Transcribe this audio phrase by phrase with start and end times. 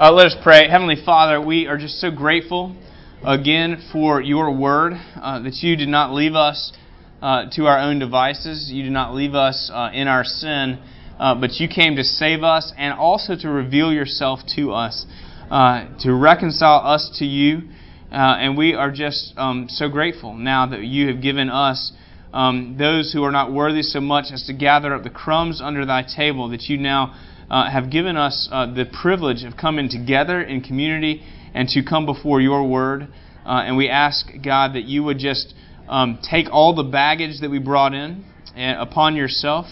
[0.00, 0.66] Uh, let us pray.
[0.66, 2.74] Heavenly Father, we are just so grateful
[3.22, 6.72] again for your word, uh, that you did not leave us
[7.20, 8.70] uh, to our own devices.
[8.72, 10.82] You did not leave us uh, in our sin,
[11.18, 15.04] uh, but you came to save us and also to reveal yourself to us,
[15.50, 17.68] uh, to reconcile us to you.
[18.10, 21.92] and we are just um, so grateful now that you have given us.
[22.32, 25.84] Um, those who are not worthy so much as to gather up the crumbs under
[25.84, 27.14] thy table, that you now
[27.50, 31.22] uh, have given us uh, the privilege of coming together in community
[31.52, 33.08] and to come before your word.
[33.44, 35.54] Uh, and we ask, God, that you would just
[35.88, 38.24] um, take all the baggage that we brought in
[38.56, 39.66] uh, upon yourself,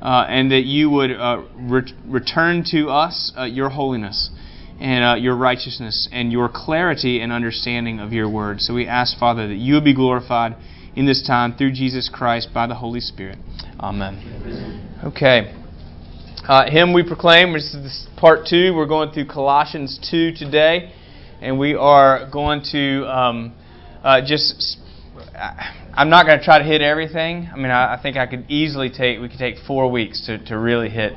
[0.00, 4.30] uh, and that you would uh, re- return to us your holiness
[4.80, 8.60] and your righteousness and your clarity and understanding of your word.
[8.60, 10.56] So we ask, Father, that you would be glorified
[10.94, 13.38] in this time through Jesus Christ by the Holy Spirit.
[13.80, 15.00] Amen.
[15.04, 15.67] Okay.
[16.48, 17.52] Uh, him we proclaim.
[17.52, 18.72] This is part two.
[18.74, 20.94] We're going through Colossians 2 today,
[21.42, 23.54] and we are going to um,
[24.02, 24.78] uh, just.
[25.92, 27.50] I'm not going to try to hit everything.
[27.52, 29.20] I mean, I, I, think I could easily take.
[29.20, 31.12] We could take four weeks to, to really hit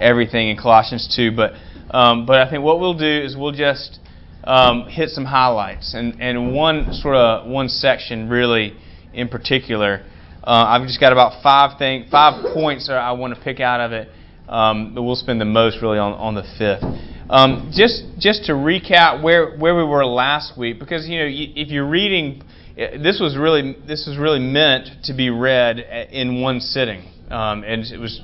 [0.00, 1.30] everything in Colossians 2.
[1.36, 1.52] But
[1.92, 4.00] um, but I think what we'll do is we'll just
[4.42, 8.76] um, hit some highlights and and one sort of one section really
[9.14, 10.04] in particular.
[10.42, 13.80] Uh, I've just got about five thing five points that I want to pick out
[13.80, 14.08] of it
[14.52, 16.84] um, but we'll spend the most really on, on the fifth.
[17.30, 21.68] Um, just just to recap where, where we were last week, because you know if
[21.68, 22.42] you're reading,
[22.76, 27.64] eh, this was really this was really meant to be read in one sitting, um,
[27.64, 28.20] and it was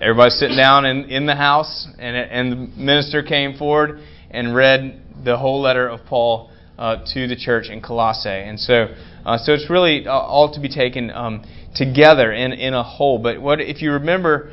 [0.00, 5.02] everybody sitting down in, in the house, and and the minister came forward and read
[5.24, 8.94] the whole letter of Paul uh, to the church in Colossae, and so
[9.26, 13.18] uh, so it's really uh, all to be taken um, together in in a whole.
[13.18, 14.52] But what if you remember?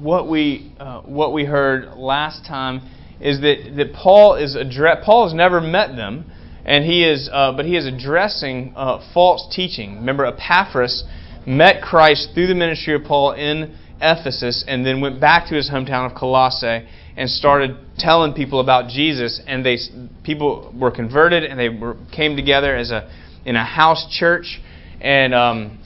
[0.00, 2.88] What we uh, what we heard last time
[3.20, 6.30] is that, that Paul is address Paul has never met them,
[6.64, 9.96] and he is uh, but he is addressing uh, false teaching.
[9.96, 11.04] Remember, Epaphras
[11.46, 15.68] met Christ through the ministry of Paul in Ephesus, and then went back to his
[15.68, 16.86] hometown of Colossae
[17.16, 19.40] and started telling people about Jesus.
[19.48, 19.78] And they
[20.22, 23.10] people were converted, and they were, came together as a
[23.44, 24.60] in a house church,
[25.00, 25.80] and um,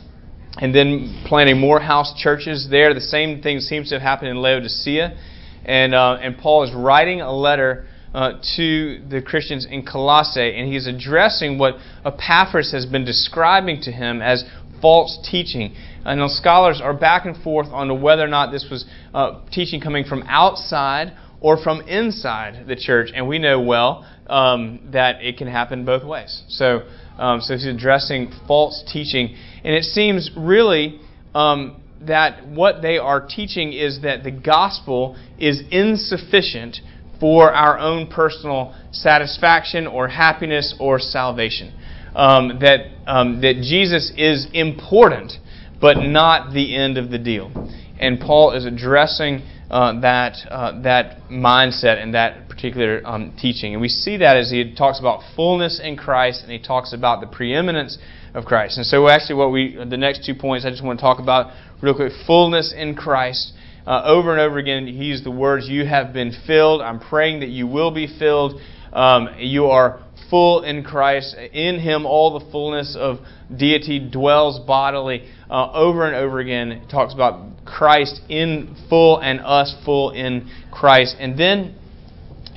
[0.59, 2.93] and then planting more house churches there.
[2.95, 5.17] The same thing seems to have happened in Laodicea.
[5.65, 10.71] And, uh, and Paul is writing a letter uh, to the Christians in Colossae, and
[10.71, 14.45] he's addressing what Epaphras has been describing to him as
[14.83, 15.75] false teaching.
[16.05, 20.05] And scholars are back and forth on whether or not this was uh, teaching coming
[20.05, 23.11] from outside or from inside the church.
[23.15, 26.43] And we know well um, that it can happen both ways.
[26.49, 26.83] So,
[27.19, 29.37] um, so he's addressing false teaching.
[29.65, 31.01] And it seems really
[31.35, 36.79] um, that what they are teaching is that the gospel is insufficient
[37.21, 41.73] for our own personal satisfaction or happiness or salvation.
[42.15, 45.33] Um, that, um, that Jesus is important,
[45.81, 47.51] but not the end of the deal.
[47.99, 53.73] And Paul is addressing uh, that, uh, that mindset and that particular um, teaching.
[53.73, 57.21] And we see that as he talks about fullness in Christ and he talks about
[57.21, 57.99] the preeminence
[58.35, 58.77] of Christ.
[58.77, 61.53] And so, actually, what we the next two points I just want to talk about
[61.83, 63.53] real quick: fullness in Christ.
[63.85, 67.41] Uh, over and over again, he used the words, "You have been filled." I'm praying
[67.41, 68.61] that you will be filled.
[68.93, 70.01] Um, you are
[70.31, 71.35] full in Christ.
[71.53, 73.19] In Him, all the fullness of
[73.55, 75.29] deity dwells bodily.
[75.51, 80.49] Uh, over and over again, it talks about Christ in full and us full in
[80.71, 81.17] Christ.
[81.19, 81.75] And then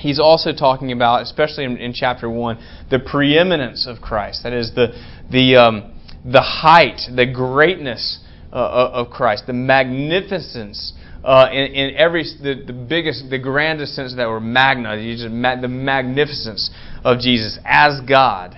[0.06, 4.42] he's also talking about, especially in, in, chapter 1, the preeminence of Christ.
[4.44, 4.88] That is, the,
[5.30, 5.94] the, um,
[6.24, 8.20] the height, the greatness
[8.52, 10.92] uh, of Christ, the magnificence.
[11.24, 15.68] Uh, in, in, every the, the biggest, the grandest sense that word, magna, just, the
[15.68, 16.70] magnificence
[17.04, 18.56] of Jesus as God.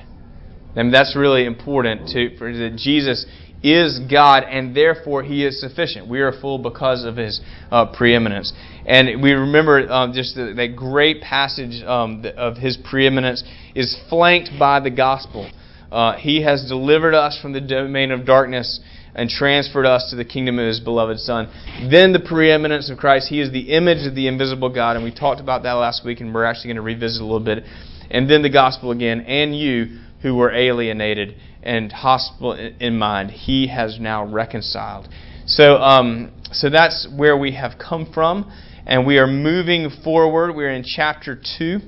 [0.76, 3.24] and that's really important to for that Jesus
[3.62, 6.08] is God, and therefore He is sufficient.
[6.08, 8.52] We are full because of His uh, preeminence.
[8.86, 13.42] And we remember um, just the, that great passage um, of His preeminence
[13.74, 15.50] is flanked by the gospel.
[15.90, 18.80] Uh, he has delivered us from the domain of darkness
[19.14, 21.48] and transferred us to the kingdom of His beloved Son.
[21.90, 23.28] Then the preeminence of Christ.
[23.28, 26.20] He is the image of the invisible God, and we talked about that last week,
[26.20, 27.64] and we're actually going to revisit a little bit.
[28.10, 33.68] And then the gospel again, and you who were alienated and hostile in mind, he
[33.68, 35.08] has now reconciled.
[35.46, 38.50] So, um, so that's where we have come from,
[38.86, 40.54] and we are moving forward.
[40.54, 41.78] We're in chapter 2,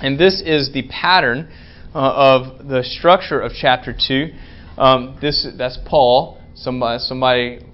[0.00, 1.50] and this is the pattern
[1.94, 4.30] uh, of the structure of chapter 2.
[4.78, 6.40] Um, this, that's Paul.
[6.54, 7.66] Somebody, somebody,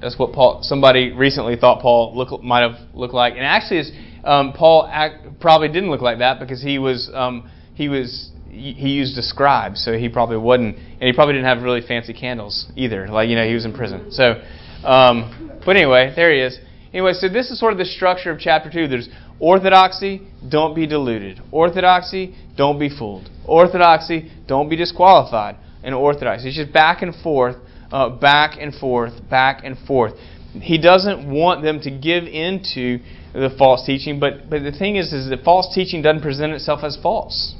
[0.00, 3.34] that's what Paul, somebody recently thought Paul look, might have looked like.
[3.34, 3.82] And actually,
[4.24, 8.90] um, Paul act, probably didn't look like that because he was um, he was he
[8.90, 12.66] used a scribe, so he probably wouldn't, and he probably didn't have really fancy candles
[12.76, 13.08] either.
[13.08, 14.10] Like you know, he was in prison.
[14.10, 14.42] So,
[14.84, 16.58] um, but anyway, there he is.
[16.92, 18.88] Anyway, so this is sort of the structure of chapter two.
[18.88, 19.08] There's
[19.38, 21.40] orthodoxy, don't be deluded.
[21.52, 23.28] Orthodoxy, don't be fooled.
[23.46, 25.56] Orthodoxy, don't be disqualified.
[25.82, 27.56] And orthodoxy, it's just back and forth,
[27.92, 30.14] uh, back and forth, back and forth.
[30.54, 33.00] He doesn't want them to give into
[33.34, 36.82] the false teaching, but but the thing is, is that false teaching doesn't present itself
[36.82, 37.54] as false.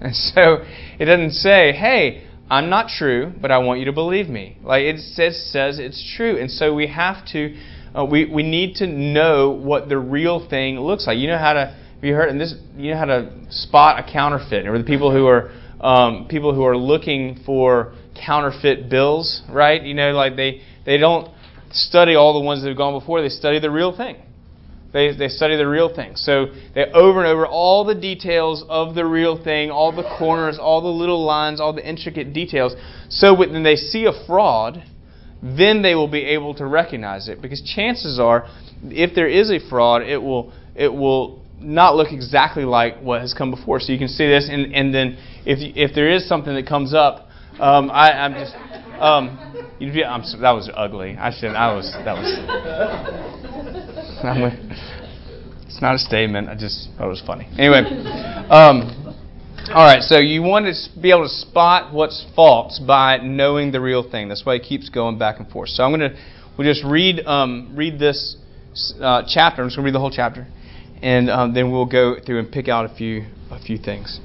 [0.00, 0.64] And so
[0.98, 4.56] it doesn't say, hey, I'm not true, but I want you to believe me.
[4.62, 6.38] Like it says, says it's true.
[6.38, 7.56] And so we have to,
[7.94, 11.18] uh, we, we need to know what the real thing looks like.
[11.18, 14.12] You know how to, have you heard, and this, you know how to spot a
[14.12, 15.50] counterfeit, or the people who are,
[15.80, 19.82] um, people who are looking for counterfeit bills, right?
[19.82, 21.28] You know, like they, they don't
[21.72, 24.16] study all the ones that have gone before, they study the real thing.
[24.96, 26.16] They, they study the real thing.
[26.16, 30.56] So they over and over all the details of the real thing, all the corners,
[30.58, 32.74] all the little lines, all the intricate details.
[33.10, 34.82] So when they see a fraud,
[35.42, 37.42] then they will be able to recognize it.
[37.42, 38.48] Because chances are,
[38.84, 43.34] if there is a fraud, it will it will not look exactly like what has
[43.34, 43.80] come before.
[43.80, 46.94] So you can see this, and, and then if if there is something that comes
[46.94, 47.28] up,
[47.60, 48.54] um, I, I'm just
[48.98, 49.38] um,
[49.78, 51.18] I'm, that was ugly.
[51.18, 51.56] I shouldn't.
[51.56, 53.52] I was that was.
[55.66, 56.48] It's not a statement.
[56.48, 57.46] I just thought it was funny.
[57.58, 57.84] Anyway,
[58.50, 59.14] um,
[59.68, 60.02] all right.
[60.02, 64.28] So you want to be able to spot what's false by knowing the real thing.
[64.28, 65.70] That's why it keeps going back and forth.
[65.70, 66.16] So I'm going to
[66.56, 68.36] we'll just read um, read this
[69.00, 69.62] uh, chapter.
[69.62, 70.46] I'm just going to read the whole chapter,
[71.02, 74.20] and um, then we'll go through and pick out a few a few things.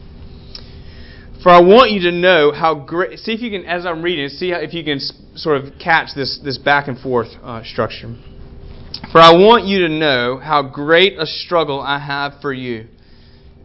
[1.43, 3.17] For I want you to know how great.
[3.19, 4.99] See if you can, as I'm reading, see if you can
[5.35, 8.15] sort of catch this this back and forth uh, structure.
[9.09, 12.87] For I want you to know how great a struggle I have for you,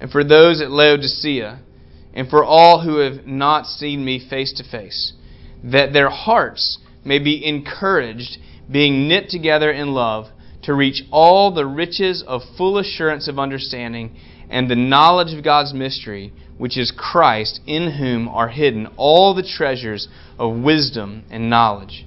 [0.00, 1.60] and for those at Laodicea,
[2.14, 5.12] and for all who have not seen me face to face,
[5.62, 8.38] that their hearts may be encouraged,
[8.70, 10.26] being knit together in love,
[10.62, 14.16] to reach all the riches of full assurance of understanding
[14.50, 19.42] and the knowledge of God's mystery, which is Christ, in whom are hidden all the
[19.42, 22.06] treasures of wisdom and knowledge.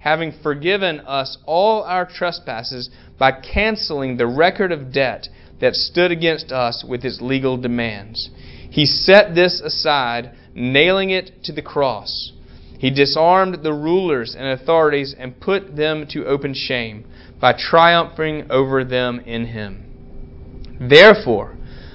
[0.00, 5.28] having forgiven us all our trespasses by canceling the record of debt
[5.60, 8.30] that stood against us with its legal demands.
[8.70, 12.32] He set this aside, nailing it to the cross.
[12.78, 17.04] He disarmed the rulers and authorities and put them to open shame
[17.38, 19.84] by triumphing over them in him.
[20.80, 21.56] Therefore,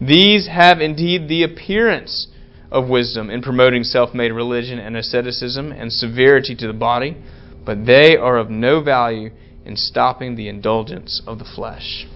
[0.00, 2.28] These have indeed the appearance
[2.70, 7.16] of wisdom in promoting self made religion and asceticism and severity to the body,
[7.64, 9.30] but they are of no value
[9.64, 12.06] in stopping the indulgence of the flesh.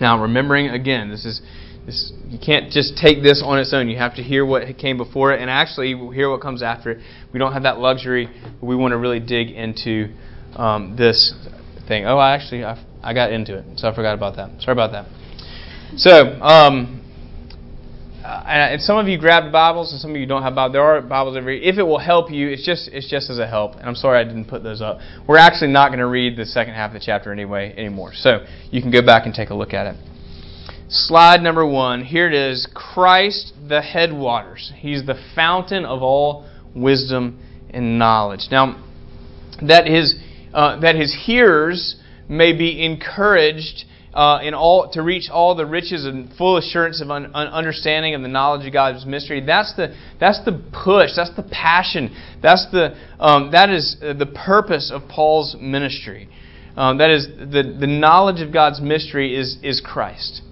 [0.00, 1.40] Now, remembering again, this is
[1.86, 3.88] this, you can't just take this on its own.
[3.88, 6.98] You have to hear what came before it, and actually hear what comes after it.
[7.32, 8.28] We don't have that luxury.
[8.60, 10.14] We want to really dig into
[10.54, 11.32] um, this
[11.88, 12.04] thing.
[12.04, 14.60] Oh, I actually I, I got into it, so I forgot about that.
[14.60, 15.06] Sorry about that.
[15.96, 16.10] So,
[16.42, 17.02] um,
[18.22, 20.72] uh, and some of you grabbed Bibles, and some of you don't have Bibles.
[20.74, 21.64] There are Bibles every.
[21.64, 23.76] If it will help you, it's just it's just as a help.
[23.76, 24.98] And I'm sorry I didn't put those up.
[25.26, 28.12] We're actually not going to read the second half of the chapter anyway anymore.
[28.14, 29.96] So you can go back and take a look at it.
[30.90, 32.04] Slide number one.
[32.04, 32.68] Here it is.
[32.74, 34.72] Christ, the headwaters.
[34.76, 38.48] He's the fountain of all wisdom and knowledge.
[38.50, 38.84] Now,
[39.66, 40.16] that his
[40.52, 41.96] uh, that his hearers
[42.28, 43.84] may be encouraged
[44.18, 48.22] uh, in all to reach all the riches and full assurance of un, understanding of
[48.22, 49.40] the knowledge of God's mystery.
[49.40, 51.10] That's the that's the push.
[51.14, 52.16] That's the passion.
[52.42, 56.28] That's the um, that is the purpose of Paul's ministry.
[56.76, 60.42] Um, that is the the knowledge of God's mystery is is Christ,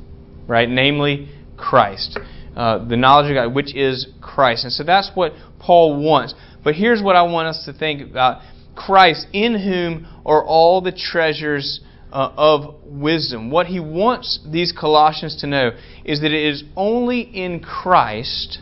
[0.47, 0.69] right?
[0.69, 2.21] Namely, Christ.
[2.55, 6.37] Uh, the knowledge of God, which is Christ, and so that's what Paul wants.
[6.63, 8.43] But here's what I want us to think about:
[8.77, 11.81] Christ, in whom are all the treasures
[12.13, 13.51] uh, of wisdom.
[13.51, 15.71] What he wants these Colossians to know
[16.05, 18.59] is that it is only in Christ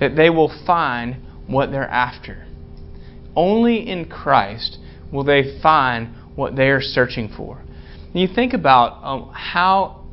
[0.00, 2.46] that they will find what they're after.
[3.34, 4.78] Only in Christ
[5.12, 7.62] will they find what they are searching for.
[8.12, 10.04] And you think about um, how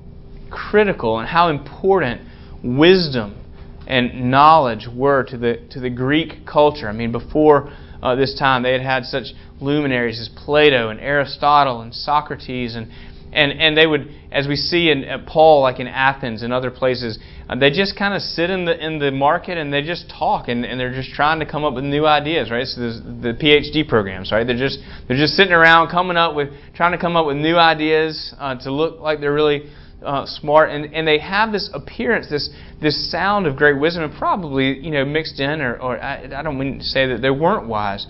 [0.50, 2.22] critical and how important
[2.63, 3.39] wisdom
[3.88, 6.88] and knowledge were to the to the Greek culture.
[6.88, 8.62] I mean, before uh, this time.
[8.62, 9.27] They had had such
[9.62, 12.91] luminaries as Plato and Aristotle and Socrates and
[13.31, 17.17] and and they would, as we see in Paul, like in Athens and other places,
[17.50, 20.50] uh, they just kind of sit in the in the market and they just talk
[20.50, 22.67] and, and they're just trying to come up with new ideas, right?
[22.67, 24.45] So the PhD programs, right?
[24.45, 27.55] They're just they're just sitting around coming up with trying to come up with new
[27.55, 29.63] ideas uh, to look like they're really
[30.03, 32.50] uh, smart, and, and they have this appearance, this
[32.81, 36.43] this sound of great wisdom, and probably you know mixed in, or, or I, I
[36.43, 38.05] don't mean to say that they weren't wise,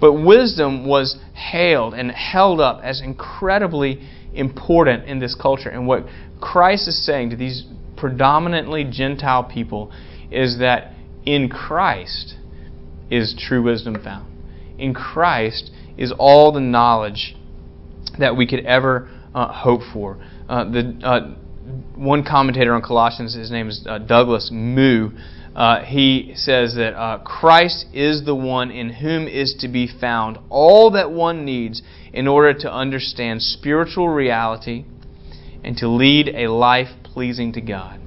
[0.00, 4.00] but wisdom was hailed and held up as incredibly
[4.34, 5.70] important in this culture.
[5.70, 6.04] And what
[6.40, 7.64] Christ is saying to these
[7.96, 9.92] predominantly Gentile people
[10.30, 10.92] is that
[11.24, 12.34] in Christ
[13.10, 14.32] is true wisdom found.
[14.78, 17.34] In Christ is all the knowledge
[18.18, 20.18] that we could ever uh, hope for.
[20.48, 21.34] Uh, the uh,
[21.96, 25.10] one commentator on Colossians, his name is uh, Douglas Moo.
[25.54, 30.38] Uh, he says that uh, Christ is the one in whom is to be found
[30.50, 34.84] all that one needs in order to understand spiritual reality
[35.64, 38.00] and to lead a life pleasing to God.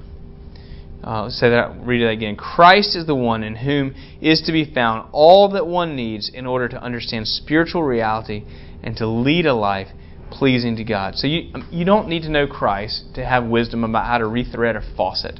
[1.02, 1.74] Uh, say that.
[1.82, 2.36] Read it again.
[2.36, 6.46] Christ is the one in whom is to be found all that one needs in
[6.46, 8.44] order to understand spiritual reality
[8.82, 9.88] and to lead a life
[10.30, 11.16] pleasing to God.
[11.16, 14.24] So you, um, you don't need to know Christ to have wisdom about how to
[14.24, 15.38] rethread a faucet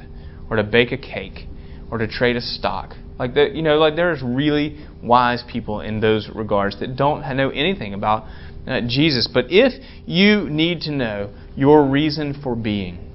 [0.49, 1.47] or to bake a cake
[1.89, 2.95] or to trade a stock.
[3.17, 7.49] Like the, you know, like there's really wise people in those regards that don't know
[7.49, 8.25] anything about
[8.67, 9.27] uh, Jesus.
[9.31, 9.73] But if
[10.05, 13.10] you need to know your reason for being,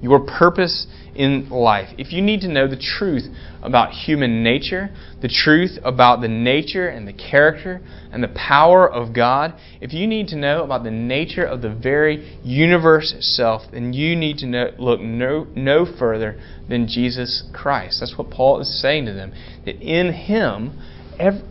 [0.00, 3.24] your purpose in life, if you need to know the truth
[3.62, 4.90] about human nature,
[5.20, 7.80] the truth about the nature and the character
[8.12, 11.74] and the power of God, if you need to know about the nature of the
[11.74, 17.98] very universe itself, then you need to know, look no, no further than Jesus Christ.
[17.98, 19.32] That's what Paul is saying to them.
[19.64, 20.78] That in Him,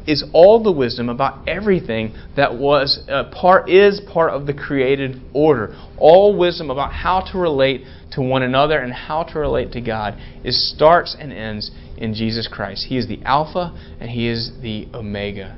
[0.06, 5.22] is all the wisdom about everything that was uh, part is part of the created
[5.34, 5.76] order.
[5.98, 10.18] All wisdom about how to relate to one another and how to relate to God
[10.44, 12.86] is starts and ends in Jesus Christ.
[12.88, 15.58] He is the Alpha and He is the Omega.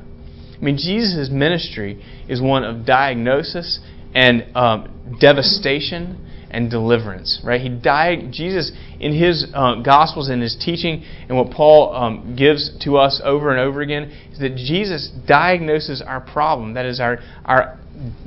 [0.60, 3.80] I mean, Jesus' ministry is one of diagnosis
[4.14, 7.40] and um, devastation and deliverance.
[7.44, 7.62] Right?
[7.62, 8.32] He died.
[8.32, 13.22] Jesus, in his uh, Gospels and his teaching, and what Paul um, gives to us
[13.24, 16.74] over and over again, is that Jesus diagnoses our problem.
[16.74, 17.80] That is our our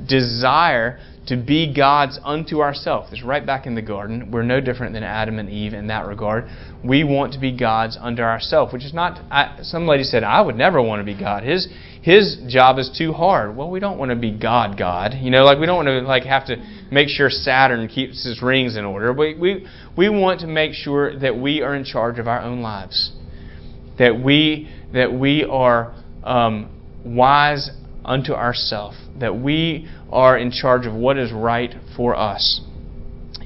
[0.07, 3.11] desire to be gods unto ourselves.
[3.13, 4.29] It's right back in the garden.
[4.31, 6.45] We're no different than Adam and Eve in that regard.
[6.83, 9.21] We want to be gods unto ourselves, which is not.
[9.31, 11.67] I, some lady said, "I would never want to be God." His
[12.01, 13.55] his job is too hard.
[13.55, 15.13] Well, we don't want to be God, God.
[15.13, 16.57] You know, like we don't want to like have to
[16.91, 19.13] make sure Saturn keeps his rings in order.
[19.13, 22.61] We we we want to make sure that we are in charge of our own
[22.61, 23.11] lives.
[23.97, 26.69] that we that we are um,
[27.05, 27.71] wise
[28.05, 32.61] unto ourselves, that we are in charge of what is right for us.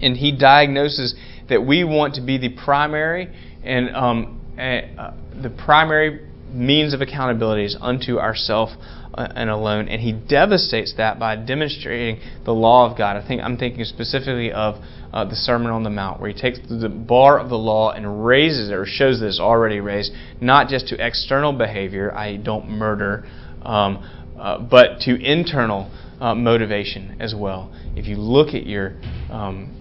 [0.02, 1.16] And he diagnoses
[1.50, 3.34] that we want to be the primary
[3.64, 8.74] and um, uh, the primary means of accountability is unto ourselves
[9.14, 13.18] uh, and alone, and he devastates that by demonstrating the law of God.
[13.18, 14.76] I think I'm thinking specifically of
[15.12, 18.26] uh, the Sermon on the Mount, where he takes the bar of the law and
[18.26, 22.70] raises it, or shows that it's already raised, not just to external behavior, i.e., don't
[22.70, 23.26] murder,
[23.64, 27.72] um, uh, but to internal uh, motivation as well.
[27.96, 28.96] If you look at your
[29.30, 29.74] um,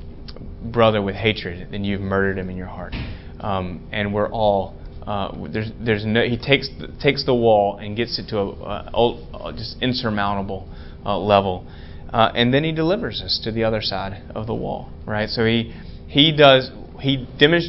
[0.72, 2.94] brother with hatred, then you've murdered him in your heart.
[3.40, 4.74] Um, and we're all
[5.06, 6.68] uh, there's there's no he takes
[7.00, 10.68] takes the wall and gets it to a, a, just insurmountable
[11.04, 11.64] uh, level,
[12.12, 14.90] uh, and then he delivers us to the other side of the wall.
[15.06, 15.28] Right.
[15.28, 15.72] So he
[16.08, 16.70] he does
[17.00, 17.24] he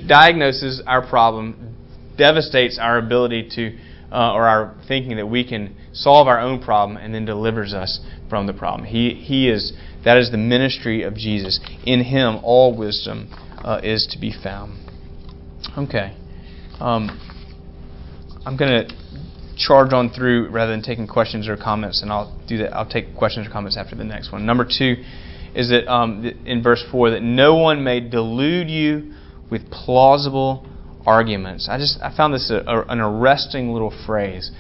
[0.08, 1.76] diagnoses our problem,
[2.18, 3.78] devastates our ability to
[4.12, 8.00] uh, or our thinking that we can solve our own problem, and then delivers us
[8.30, 8.88] from the problem.
[8.88, 9.74] He he is
[10.04, 11.60] that is the ministry of Jesus.
[11.86, 13.30] In him, all wisdom
[13.64, 14.78] uh, is to be found.
[15.78, 16.16] Okay.
[16.80, 17.20] Um,
[18.46, 18.96] I'm going to
[19.58, 22.74] charge on through rather than taking questions or comments, and I'll do that.
[22.74, 24.46] I'll take questions or comments after the next one.
[24.46, 25.04] Number two
[25.56, 29.14] is that um, in verse four that no one may delude you
[29.50, 30.68] with plausible
[31.08, 31.68] arguments.
[31.70, 34.52] I just I found this a, a, an arresting little phrase.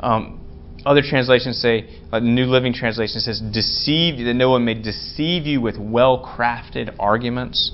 [0.00, 0.40] Um,
[0.86, 5.76] other translations say, New Living Translation says, deceive that no one may deceive you with
[5.78, 7.72] well crafted arguments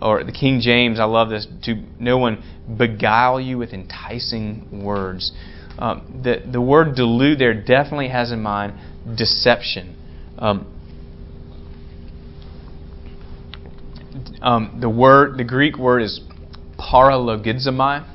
[0.00, 2.44] or the King James, I love this, to no one
[2.78, 5.32] beguile you with enticing words.
[5.78, 8.74] Um, the, the word delude there definitely has in mind
[9.16, 9.96] deception.
[10.38, 10.72] Um,
[14.40, 16.20] um, the word, the Greek word is
[16.92, 18.12] paralogizomai.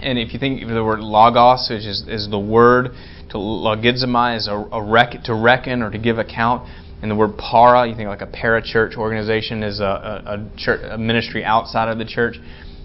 [0.00, 2.90] And if you think of the word logos, which is, is the word
[3.30, 6.68] to logizomai, is a, a rec, to reckon or to give account.
[7.02, 10.80] And the word para, you think like a parachurch organization is a, a, a, church,
[10.88, 12.36] a ministry outside of the church.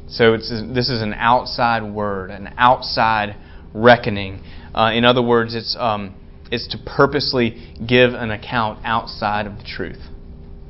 [0.10, 3.36] So it's, this is an outside word, an outside
[3.74, 4.42] reckoning.
[4.74, 6.16] Uh, in other words, it's, um,
[6.52, 10.00] it's to purposely give an account outside of the truth.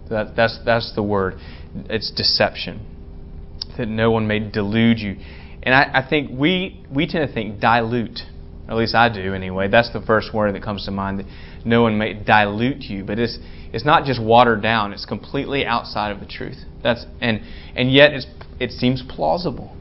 [0.10, 1.36] That, that's, that's the word.
[1.89, 2.96] It's deception.
[3.78, 5.18] That no one may delude you.
[5.63, 8.20] And I, I think we, we tend to think dilute.
[8.70, 9.68] At least I do anyway.
[9.70, 11.26] That's the first word that comes to mind That
[11.63, 13.04] no one may dilute you.
[13.04, 13.38] But it's
[13.74, 14.94] it's not just watered down.
[14.94, 16.58] It's completely outside of the truth.
[16.84, 17.42] That's and
[17.76, 18.28] and yet it's
[18.60, 19.76] it seems plausible.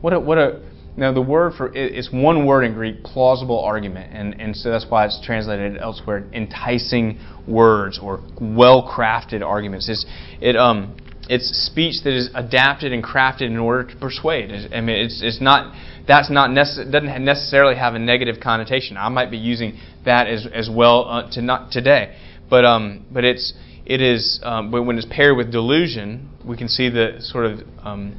[0.00, 0.62] What a what a
[0.96, 4.86] now the word for it's one word in Greek, plausible argument, and and so that's
[4.88, 9.88] why it's translated elsewhere, enticing words or well-crafted arguments.
[9.88, 10.06] It's
[10.40, 10.96] it um
[11.28, 14.50] it's speech that is adapted and crafted in order to persuade.
[14.72, 15.74] I mean, it's it's not
[16.06, 18.96] that's not necess- doesn't necessarily have a negative connotation.
[18.96, 22.16] I might be using that as as well uh, to not today,
[22.48, 26.88] but um, but it's it is um, when it's paired with delusion, we can see
[26.88, 28.18] the sort of um,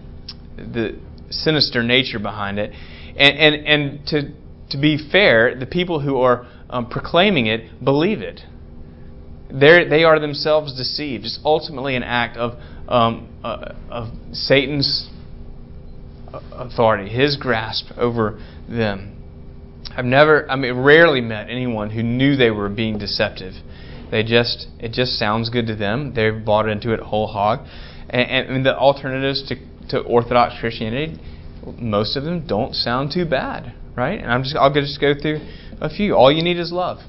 [0.57, 2.71] the sinister nature behind it,
[3.17, 4.33] and and and to
[4.71, 8.41] to be fair, the people who are um, proclaiming it believe it.
[9.49, 11.23] They're, they are themselves deceived.
[11.23, 15.09] It's ultimately an act of um, uh, of Satan's
[16.51, 19.13] authority, his grasp over them.
[19.95, 23.53] I've never, I mean, rarely met anyone who knew they were being deceptive.
[24.11, 26.13] They just, it just sounds good to them.
[26.13, 27.67] They've bought into it whole hog.
[28.09, 29.55] And, and the alternatives to,
[29.89, 31.19] to Orthodox Christianity,
[31.79, 34.19] most of them don't sound too bad, right?
[34.19, 35.39] And I'm just, I'll just go through
[35.81, 36.15] a few.
[36.15, 36.99] All you need is love.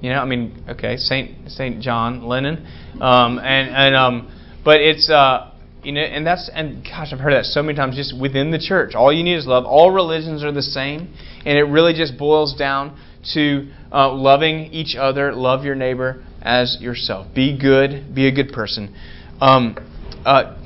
[0.00, 2.66] You know, I mean, okay, Saint Saint John Lennon,
[3.00, 4.35] um, and and um,
[4.66, 5.52] but it's uh,
[5.84, 8.58] you know, and that's and gosh, I've heard that so many times just within the
[8.58, 8.96] church.
[8.96, 9.64] All you need is love.
[9.64, 11.14] All religions are the same,
[11.46, 13.00] and it really just boils down
[13.34, 17.32] to uh, loving each other, love your neighbor as yourself.
[17.32, 18.92] Be good, be a good person.
[19.40, 19.76] Um,
[20.24, 20.58] uh,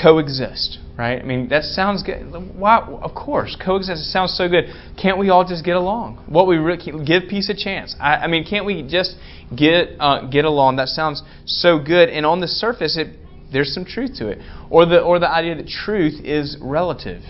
[0.00, 1.18] coexist, right?
[1.18, 2.30] I mean, that sounds good.
[2.54, 2.80] Why?
[2.80, 4.02] Of course, coexist.
[4.02, 4.66] It sounds so good.
[5.00, 6.22] Can't we all just get along?
[6.28, 7.96] What we really, give peace a chance.
[7.98, 9.16] I, I mean, can't we just
[9.56, 10.76] get uh, get along?
[10.76, 12.10] That sounds so good.
[12.10, 13.16] And on the surface, it
[13.52, 14.38] there's some truth to it.
[14.70, 17.22] Or the, or the idea that truth is relative.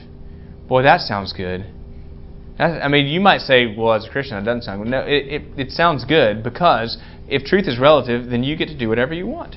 [0.68, 1.66] Boy, that sounds good.
[2.58, 4.90] I mean, you might say, well, as a Christian, that doesn't sound good.
[4.90, 8.76] No, it, it, it sounds good because if truth is relative, then you get to
[8.76, 9.54] do whatever you want.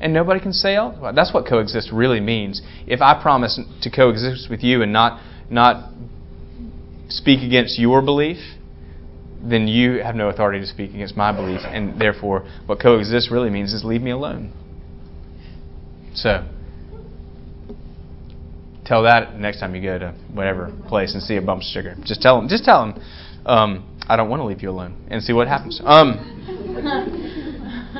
[0.00, 1.14] And nobody can say otherwise.
[1.14, 2.62] That's what coexist really means.
[2.86, 5.92] If I promise to coexist with you and not, not
[7.08, 8.38] speak against your belief,
[9.42, 11.60] then you have no authority to speak against my belief.
[11.64, 14.52] And therefore, what coexist really means is leave me alone.
[16.14, 16.46] So,
[18.84, 21.96] tell that next time you go to whatever place and see a bump sticker.
[22.04, 22.48] Just tell them.
[22.48, 23.02] Just tell them.
[23.46, 25.80] Um, I don't want to leave you alone, and see what happens.
[25.84, 26.18] Um,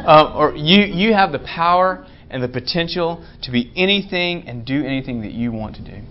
[0.07, 4.85] uh, or you you have the power and the potential to be anything and do
[4.85, 6.03] anything that you want to do.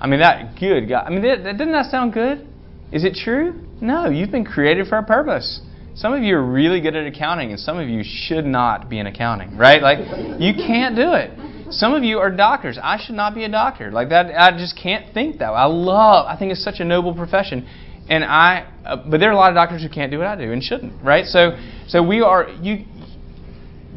[0.00, 1.04] I mean that good God.
[1.06, 2.46] I mean that, that doesn't that sound good?
[2.92, 3.54] Is it true?
[3.80, 5.60] No, you've been created for a purpose.
[5.94, 8.98] Some of you are really good at accounting, and some of you should not be
[8.98, 9.82] in accounting, right?
[9.82, 9.98] Like,
[10.40, 11.30] you can't do it.
[11.72, 12.78] Some of you are doctors.
[12.82, 13.90] I should not be a doctor.
[13.90, 15.46] Like that, I just can't think that.
[15.46, 16.26] I love.
[16.26, 17.68] I think it's such a noble profession,
[18.08, 18.70] and I.
[18.84, 20.62] Uh, but there are a lot of doctors who can't do what I do and
[20.62, 21.24] shouldn't, right?
[21.24, 22.84] So, so we are you.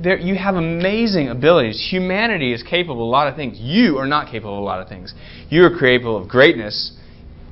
[0.01, 1.87] There, you have amazing abilities.
[1.91, 3.57] Humanity is capable of a lot of things.
[3.59, 5.13] You are not capable of a lot of things.
[5.49, 6.97] You are capable of greatness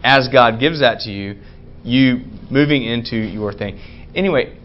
[0.04, 1.40] as God gives that to you.
[1.84, 3.80] You moving into your thing.
[4.16, 4.58] Anyway,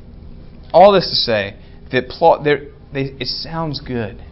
[0.73, 1.57] all this to say
[1.93, 4.23] that plot they, it sounds good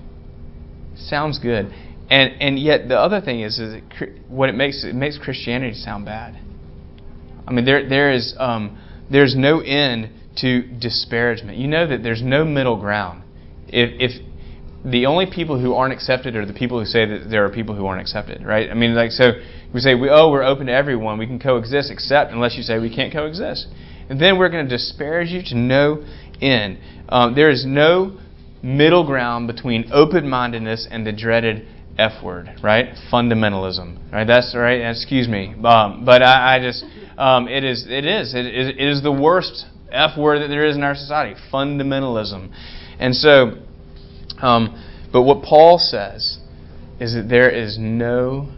[0.99, 1.73] sounds good.
[2.09, 5.75] And and yet the other thing is is it, what it makes it makes Christianity
[5.75, 6.39] sound bad.
[7.47, 8.79] I mean there there is um,
[9.11, 11.59] there's no end to disparagement.
[11.59, 13.23] You know that there's no middle ground.
[13.69, 14.27] If if
[14.85, 17.75] the only people who aren't accepted are the people who say that there are people
[17.75, 18.71] who aren't accepted, right?
[18.71, 19.33] I mean, like so
[19.75, 22.79] we say we oh we're open to everyone, we can coexist, except unless you say
[22.79, 23.67] we can't coexist,
[24.09, 26.05] and then we're going to disparage you to no
[26.41, 26.79] end.
[27.09, 28.19] Um, there is no
[28.63, 31.67] middle ground between open mindedness and the dreaded
[31.99, 32.95] F word, right?
[33.13, 34.27] Fundamentalism, right?
[34.27, 34.81] That's right.
[34.91, 36.85] Excuse me, um, but I, I just
[37.17, 40.67] um, it is it is it is it is the worst F word that there
[40.67, 41.39] is in our society.
[41.53, 42.53] Fundamentalism,
[42.99, 43.53] and so,
[44.43, 46.39] um, but what Paul says
[47.01, 48.53] is that there is no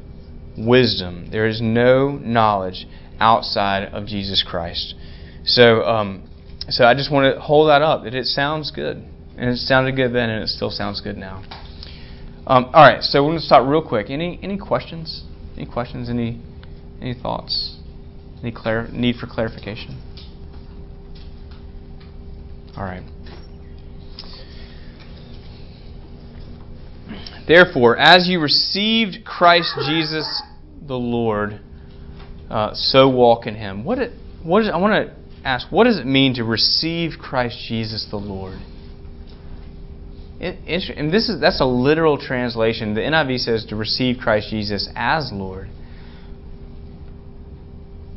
[0.57, 2.87] wisdom, there is no knowledge
[3.21, 4.95] outside of Jesus Christ.
[5.49, 6.29] So, um,
[6.69, 8.05] so I just want to hold that up.
[8.05, 9.03] That it sounds good.
[9.37, 11.43] And it sounded good then, and it still sounds good now.
[12.47, 14.11] Um, all right, so we're going to stop real quick.
[14.11, 15.25] Any any questions?
[15.57, 16.11] Any questions?
[16.11, 16.41] Any
[17.01, 17.77] any thoughts?
[18.43, 20.03] Any clar- need for clarification?
[22.77, 23.03] All right.
[27.47, 30.43] Therefore, as you received Christ Jesus
[30.87, 31.61] the Lord,
[32.51, 33.85] uh, so walk in Him.
[33.85, 37.59] What it, what is, I want to ask, what does it mean to receive Christ
[37.69, 38.59] Jesus the Lord?
[40.41, 42.95] and this is that's a literal translation.
[42.95, 45.69] The NIV says to receive Christ Jesus as Lord.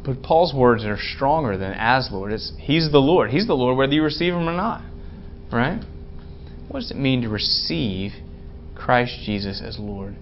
[0.04, 2.32] But Paul's words are stronger than as Lord.
[2.32, 3.32] It's He's the Lord.
[3.32, 4.82] He's the Lord whether you receive Him or not.
[5.52, 5.84] Right?
[6.68, 8.12] What does it mean to receive
[8.76, 10.16] Christ Jesus as Lord?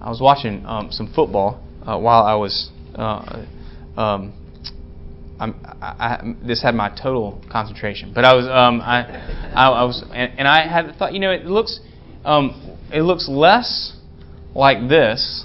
[0.00, 3.44] I was watching um, some football uh, while I was uh,
[3.96, 4.32] um,
[5.42, 8.12] I'm, I, I, this had my total concentration.
[8.14, 9.02] But I was, um, I,
[9.52, 11.80] I, I, was, and, and, I had thought, you know, it looks,
[12.24, 13.96] um, it looks less
[14.54, 15.44] like this,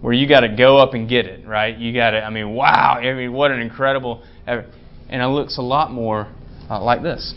[0.00, 1.76] where you got to go up and get it, right?
[1.76, 4.62] You got to, I mean, wow, I mean, what an incredible, and
[5.10, 6.32] it looks a lot more
[6.70, 7.34] uh, like this.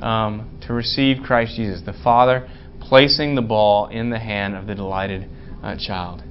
[0.00, 2.48] Um, to receive Christ Jesus, the Father
[2.80, 5.28] placing the ball in the hand of the delighted
[5.62, 6.22] uh, child.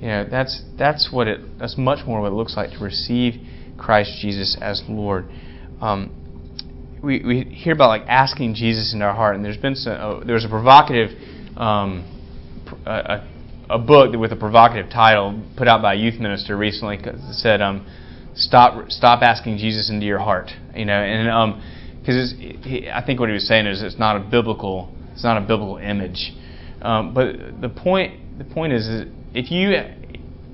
[0.00, 1.58] You know, that's that's what it.
[1.58, 3.34] That's much more what it looks like to receive
[3.78, 5.26] Christ Jesus as Lord.
[5.80, 6.10] Um,
[7.02, 10.24] we, we hear about like asking Jesus in our heart, and there's been some, uh,
[10.24, 11.10] there was a provocative
[11.56, 12.10] um,
[12.86, 13.26] a,
[13.70, 17.60] a, book with a provocative title put out by a youth minister recently that said
[17.60, 17.86] um,
[18.34, 21.60] stop stop asking Jesus into your heart, you know, and
[22.00, 25.36] because um, I think what he was saying is it's not a biblical it's not
[25.36, 26.32] a biblical image,
[26.82, 29.72] um, but the point the point is, is if you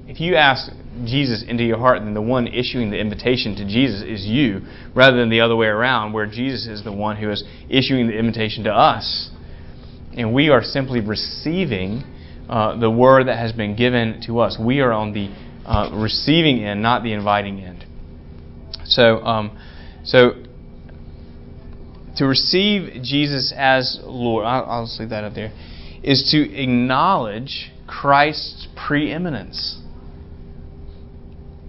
[0.09, 0.71] if you ask
[1.05, 4.63] Jesus into your heart, then the one issuing the invitation to Jesus is you,
[4.95, 8.19] rather than the other way around, where Jesus is the one who is issuing the
[8.19, 9.31] invitation to us.
[10.17, 12.03] And we are simply receiving
[12.49, 14.59] uh, the word that has been given to us.
[14.59, 15.33] We are on the
[15.65, 17.85] uh, receiving end, not the inviting end.
[18.85, 19.57] So, um,
[20.03, 20.33] so
[22.17, 25.53] to receive Jesus as Lord, I'll, I'll just leave that up there,
[26.03, 29.80] is to acknowledge Christ's preeminence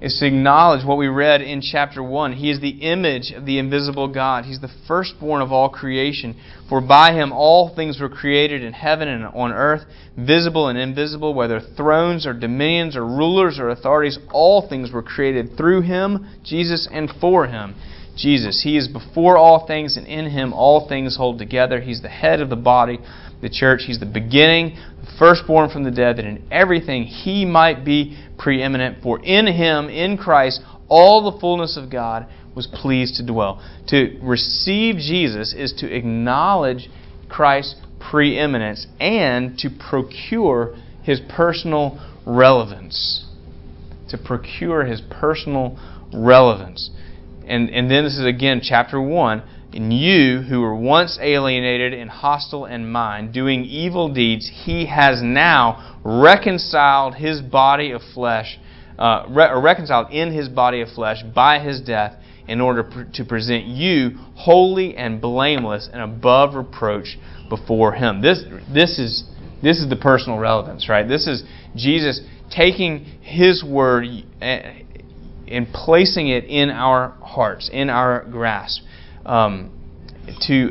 [0.01, 2.33] is to acknowledge what we read in chapter 1.
[2.33, 4.45] He is the image of the invisible God.
[4.45, 6.35] He's the firstborn of all creation.
[6.67, 9.83] For by him all things were created in heaven and on earth,
[10.17, 15.55] visible and invisible, whether thrones or dominions or rulers or authorities, all things were created
[15.55, 17.75] through him, Jesus, and for him.
[18.17, 18.61] Jesus.
[18.63, 21.79] He is before all things, and in him all things hold together.
[21.79, 22.99] He's the head of the body,
[23.41, 23.83] the church.
[23.85, 29.03] He's the beginning, the firstborn from the dead, that in everything he might be preeminent.
[29.03, 33.63] For in him, in Christ, all the fullness of God was pleased to dwell.
[33.89, 36.89] To receive Jesus is to acknowledge
[37.29, 43.25] Christ's preeminence and to procure his personal relevance.
[44.09, 45.79] To procure his personal
[46.13, 46.89] relevance.
[47.47, 49.43] And, and then this is again chapter 1.
[49.73, 55.21] In you, who were once alienated and hostile in mind, doing evil deeds, he has
[55.21, 58.59] now reconciled his body of flesh,
[58.99, 62.15] uh, re- reconciled in his body of flesh by his death,
[62.47, 68.21] in order pr- to present you holy and blameless and above reproach before him.
[68.21, 69.23] This, this, is,
[69.63, 71.07] this is the personal relevance, right?
[71.07, 71.43] This is
[71.75, 72.19] Jesus
[72.53, 74.05] taking his word
[74.41, 74.81] eh,
[75.47, 78.81] and placing it in our hearts, in our grasp.
[79.25, 79.77] Um,
[80.47, 80.69] to,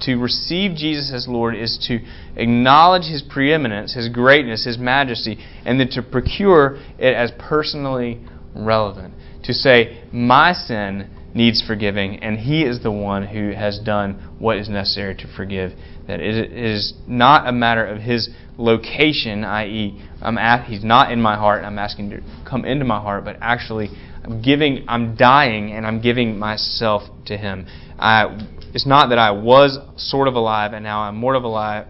[0.00, 2.00] to receive Jesus as Lord is to
[2.36, 8.20] acknowledge His preeminence, His greatness, His majesty, and then to procure it as personally
[8.54, 9.14] relevant.
[9.44, 14.58] To say, My sin needs forgiving, and He is the one who has done what
[14.58, 15.72] is necessary to forgive.
[16.08, 21.22] That it is not a matter of His location, i.e., I'm at, He's not in
[21.22, 23.88] my heart, I'm asking to come into my heart, but actually
[24.24, 27.66] I'm giving, I'm dying, and I'm giving myself to Him.
[27.98, 28.36] I,
[28.74, 31.86] it's not that I was sort of alive and now I'm more of alive,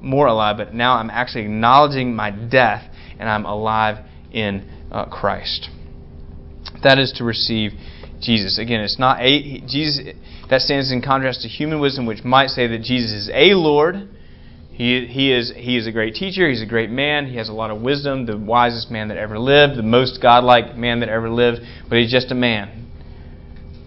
[0.00, 2.82] more alive, but now I'm actually acknowledging my death
[3.18, 5.68] and I'm alive in uh, Christ.
[6.82, 7.72] That is to receive
[8.20, 8.58] Jesus.
[8.58, 10.14] Again, it's not a Jesus.
[10.48, 14.08] That stands in contrast to human wisdom, which might say that Jesus is a Lord.
[14.72, 16.48] He, he, is, he is a great teacher.
[16.48, 17.26] He's a great man.
[17.26, 20.74] He has a lot of wisdom, the wisest man that ever lived, the most godlike
[20.74, 22.88] man that ever lived, but he's just a man.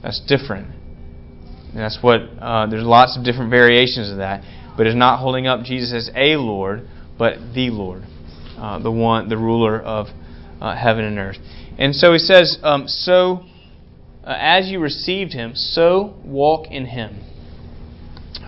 [0.04, 0.68] That's different.
[0.68, 4.44] And that's what, uh, there's lots of different variations of that.
[4.78, 8.04] But it's not holding up Jesus as a Lord, but the Lord,
[8.58, 10.08] uh, the one, the ruler of
[10.62, 11.38] uh, heaven and earth.
[11.80, 13.46] And so he says, um, so
[14.24, 17.22] uh, as you received him, so walk in him.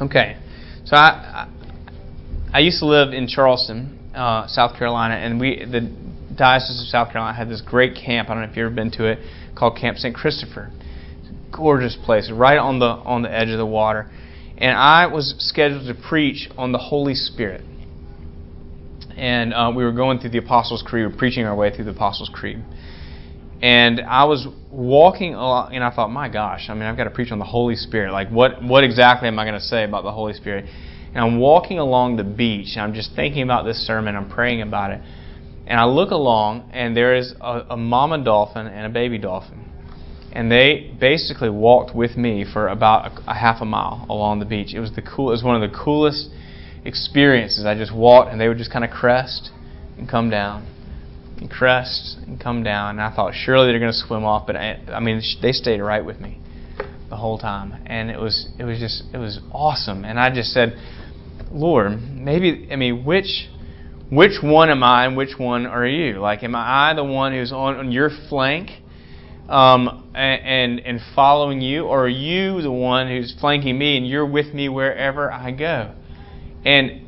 [0.01, 0.37] Okay.
[0.85, 1.49] So I, I,
[2.53, 5.81] I used to live in Charleston, uh, South Carolina, and we, the
[6.35, 8.29] Diocese of South Carolina, had this great camp.
[8.29, 9.19] I don't know if you've ever been to it,
[9.55, 10.15] called Camp St.
[10.15, 10.71] Christopher
[11.55, 14.09] gorgeous place, right on the on the edge of the water.
[14.57, 17.61] And I was scheduled to preach on the Holy Spirit.
[19.17, 21.85] And uh, we were going through the Apostles' Creed, we were preaching our way through
[21.85, 22.61] the Apostles' Creed.
[23.61, 27.09] And I was walking along, and I thought, my gosh, I mean, I've got to
[27.09, 28.11] preach on the Holy Spirit.
[28.11, 30.65] Like, what, what exactly am I going to say about the Holy Spirit?
[31.13, 34.61] And I'm walking along the beach, and I'm just thinking about this sermon, I'm praying
[34.61, 35.01] about it.
[35.67, 39.65] And I look along, and there is a, a mama dolphin and a baby dolphin
[40.35, 44.45] and they basically walked with me for about a, a, half a mile along the
[44.45, 44.73] beach.
[44.73, 45.29] It was the cool.
[45.29, 46.29] It was one of the coolest
[46.83, 47.65] experiences.
[47.65, 49.49] I just walked, and they would just kind of crest
[49.97, 50.67] and come down,
[51.37, 52.91] and crest and come down.
[52.91, 55.81] And I thought surely they're going to swim off, but I, I mean they stayed
[55.81, 56.39] right with me
[57.09, 60.05] the whole time, and it was it was just it was awesome.
[60.05, 60.77] And I just said,
[61.51, 63.49] Lord, maybe I mean which.
[64.07, 66.19] Which one am I and which one are you?
[66.19, 68.69] Like, am I the one who's on, on your flank
[69.49, 74.25] um, and and following you, or are you the one who's flanking me and you're
[74.25, 75.95] with me wherever I go?
[76.63, 77.04] And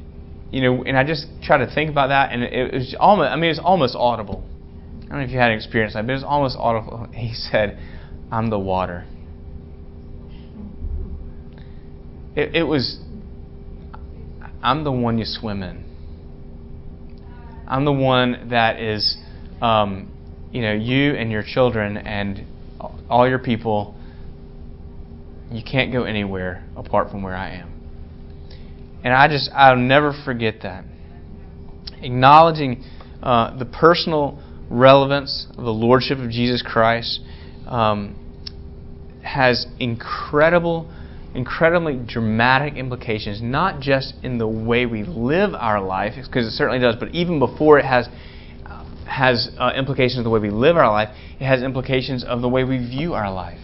[0.51, 3.35] you know, and I just try to think about that, and it was almost, I
[3.35, 4.47] mean, it's almost audible.
[5.05, 7.07] I don't know if you had an experience like but it was almost audible.
[7.13, 7.79] He said,
[8.31, 9.05] "I'm the water."
[12.35, 12.99] It, it was,
[14.61, 15.83] I'm the one you swim in.
[17.67, 19.17] I'm the one that is
[19.61, 20.11] um,
[20.51, 22.45] you know, you and your children and
[23.09, 23.95] all your people,
[25.51, 27.76] you can't go anywhere apart from where I am.
[29.07, 30.83] And I just, I'll never forget that.
[32.01, 32.83] Acknowledging
[33.23, 37.21] uh, the personal relevance of the Lordship of Jesus Christ
[37.67, 38.17] um,
[39.23, 40.93] has incredible,
[41.33, 46.79] incredibly dramatic implications, not just in the way we live our life, because it certainly
[46.79, 48.09] does, but even before it has
[49.05, 52.49] has uh, implications of the way we live our life, it has implications of the
[52.49, 53.61] way we view our life.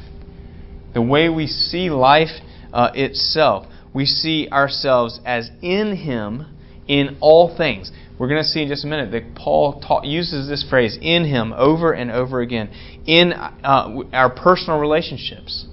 [0.93, 2.29] The way we see life
[2.71, 3.67] uh, itself.
[3.93, 6.47] We see ourselves as in Him
[6.87, 7.91] in all things.
[8.17, 11.53] We're going to see in just a minute that Paul uses this phrase, in Him,
[11.53, 12.69] over and over again,
[13.05, 15.65] in uh, our personal relationships,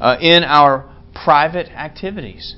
[0.00, 0.92] uh, in our
[1.24, 2.56] private activities,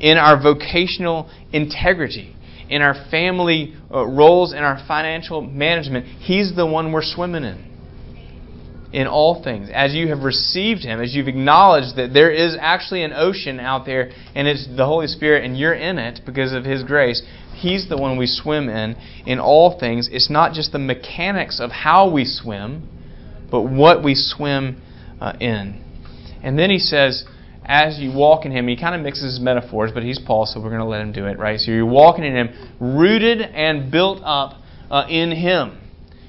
[0.00, 2.34] in our vocational integrity
[2.72, 7.71] in our family uh, roles, in our financial management, He's the one we're swimming in.
[8.92, 9.70] In all things.
[9.72, 13.86] As you have received Him, as you've acknowledged that there is actually an ocean out
[13.86, 17.22] there and it's the Holy Spirit and you're in it because of His grace,
[17.54, 18.96] He's the one we swim in.
[19.24, 22.88] In all things, it's not just the mechanics of how we swim,
[23.50, 24.82] but what we swim
[25.20, 25.82] uh, in.
[26.42, 27.24] And then He says,
[27.64, 30.70] as you walk in Him, he kind of mixes metaphors, but he's Paul, so we're
[30.70, 31.58] going to let him do it, right?
[31.60, 32.48] So you're walking in Him,
[32.80, 35.78] rooted and built up uh, in Him.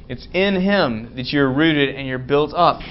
[0.09, 2.81] It's in Him that you're rooted and you're built up.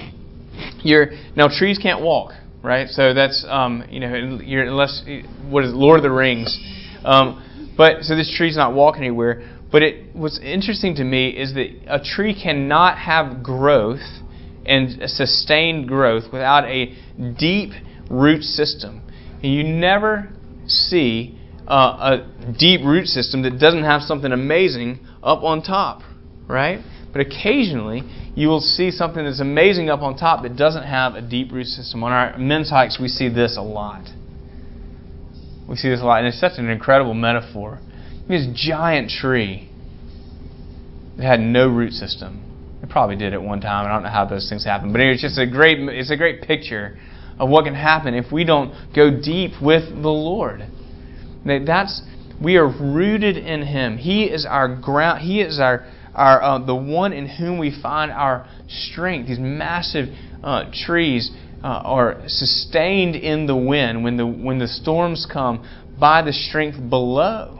[0.83, 2.87] You're now trees can't walk, right?
[2.89, 5.03] So that's um, you know unless
[5.49, 6.57] what is Lord of the Rings,
[7.03, 9.49] um, but so this tree's not walking anywhere.
[9.71, 14.21] But it, what's interesting to me is that a tree cannot have growth
[14.65, 16.95] and sustained growth without a
[17.37, 17.71] deep
[18.09, 19.01] root system.
[19.41, 20.29] And you never
[20.67, 26.01] see uh, a deep root system that doesn't have something amazing up on top,
[26.47, 26.79] right?
[27.13, 28.03] But occasionally
[28.35, 31.67] you will see something that's amazing up on top that doesn't have a deep root
[31.67, 32.03] system.
[32.03, 34.09] On our men's hikes, we see this a lot.
[35.69, 37.79] We see this a lot, and it's such an incredible metaphor.
[38.27, 39.69] This giant tree
[41.17, 42.41] that had no root system.
[42.81, 43.85] It probably did at one time.
[43.85, 46.41] I don't know how those things happen, but it's just a great it's a great
[46.41, 46.97] picture
[47.39, 50.65] of what can happen if we don't go deep with the Lord.
[51.45, 52.01] That's
[52.41, 53.97] we are rooted in Him.
[53.97, 55.21] He is our ground.
[55.21, 59.27] He is our our uh, the one in whom we find our strength.
[59.27, 60.09] These massive
[60.43, 61.31] uh, trees
[61.63, 65.67] uh, are sustained in the wind when the when the storms come
[65.99, 67.59] by the strength below.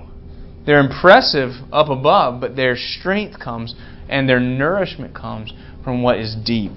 [0.65, 3.75] They're impressive up above, but their strength comes
[4.07, 5.51] and their nourishment comes
[5.83, 6.71] from what is deep.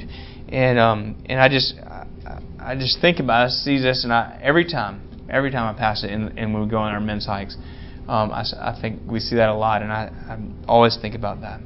[0.49, 2.07] And um, and I just I,
[2.59, 5.79] I just think about it, I see this, and I every time every time I
[5.79, 7.57] pass it, and, and we go on our men's hikes,
[8.09, 10.39] um, I, I think we see that a lot, and I, I
[10.69, 11.61] always think about that.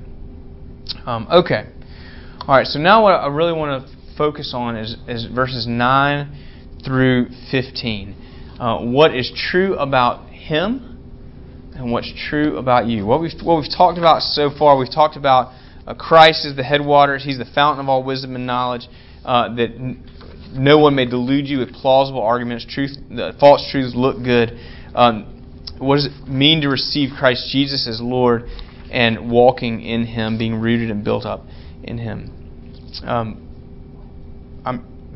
[1.06, 1.66] Um, okay,
[2.40, 2.66] all right.
[2.66, 6.36] So now what I really want to focus on is, is verses nine
[6.84, 8.16] through fifteen.
[8.58, 10.90] Uh, what is true about him?
[11.80, 13.06] and what's true about you.
[13.06, 15.52] What we've, what we've talked about so far, we've talked about
[15.86, 18.86] uh, Christ is the headwaters, He's the fountain of all wisdom and knowledge,
[19.24, 20.04] uh, that n-
[20.52, 22.66] no one may delude you with plausible arguments.
[22.68, 22.98] Truth,
[23.38, 24.58] false truths look good.
[24.94, 25.29] Um,
[25.80, 28.44] what does it mean to receive Christ Jesus as Lord
[28.90, 31.44] and walking in Him, being rooted and built up
[31.82, 33.02] in Him?
[33.04, 33.46] Um,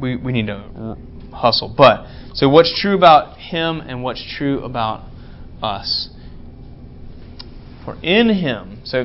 [0.00, 0.96] we, we need to
[1.32, 1.72] hustle.
[1.76, 5.02] But, so what's true about Him and what's true about
[5.62, 6.08] us?
[7.84, 9.04] For in him, so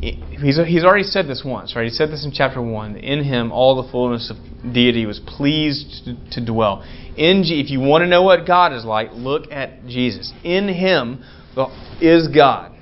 [0.00, 1.84] he's, he's already said this once, right?
[1.84, 2.96] He said this in chapter 1.
[2.96, 6.82] In him, all the fullness of deity was pleased to, to dwell.
[7.16, 10.32] In If you want to know what God is like, look at Jesus.
[10.42, 11.22] In him
[12.00, 12.72] is God.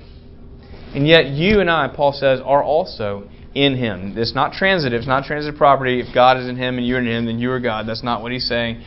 [0.95, 4.15] And yet, you and I, Paul says, are also in him.
[4.17, 5.99] It's not transitive, it's not transitive property.
[5.99, 7.87] If God is in him and you're in him, then you are God.
[7.87, 8.83] That's not what he's saying.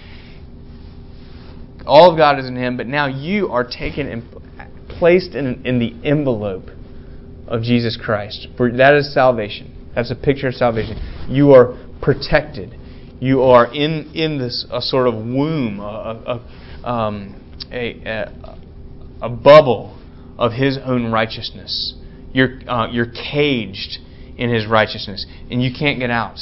[1.87, 4.23] All of God is in him, but now you are taken and
[4.89, 6.71] placed in, in the envelope
[7.53, 8.49] of Jesus Christ.
[8.57, 9.91] For that is salvation.
[9.95, 10.97] That's a picture of salvation.
[11.29, 12.75] You are protected.
[13.21, 16.41] You are in in this a sort of womb, a
[16.83, 18.59] a, um, a, a,
[19.21, 19.99] a bubble
[20.39, 21.95] of His own righteousness.
[22.33, 23.99] You're uh, you're caged
[24.39, 26.39] in His righteousness, and you can't get out.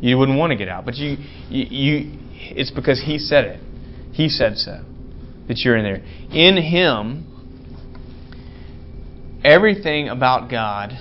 [0.00, 1.18] You wouldn't want to get out, but you,
[1.50, 3.60] you, you it's because He said it.
[4.12, 4.82] He said so
[5.46, 6.02] that you're in there.
[6.32, 7.27] In Him,
[9.44, 10.92] everything about God,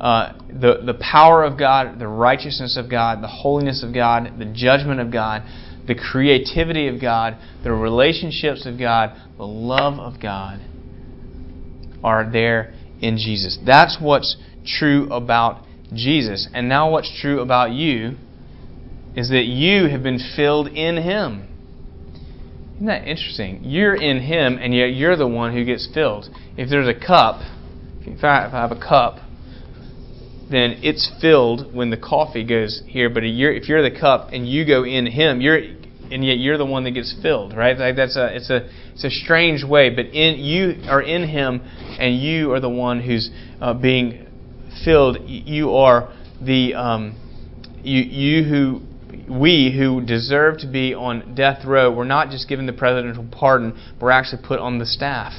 [0.00, 4.52] uh, the, the power of God, the righteousness of God, the holiness of God, the
[4.54, 5.42] judgment of God,
[5.86, 10.60] the creativity of God, the relationships of God, the love of God
[12.02, 13.58] are there in Jesus.
[13.64, 16.48] That's what's true about Jesus.
[16.52, 18.16] And now, what's true about you
[19.16, 21.48] is that you have been filled in Him.
[22.76, 23.60] Isn't that interesting?
[23.62, 26.28] You're in Him, and yet you're the one who gets filled.
[26.56, 27.40] If there's a cup,
[28.06, 29.18] if I, if I have a cup,
[30.50, 33.08] then it's filled when the coffee goes here.
[33.08, 35.58] But if you're the cup and you go in Him, you're
[36.10, 37.78] and yet you're the one that gets filled, right?
[37.78, 41.60] Like that's a it's a it's a strange way, but in you are in Him,
[41.98, 44.26] and you are the one who's uh, being
[44.84, 45.18] filled.
[45.26, 47.16] You are the um,
[47.82, 48.82] you you who
[49.28, 51.90] we who deserve to be on death row.
[51.90, 55.32] We're not just given the presidential pardon, we're actually put on the staff.